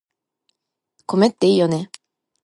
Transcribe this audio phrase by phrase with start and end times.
[1.05, 1.91] 米っていいよね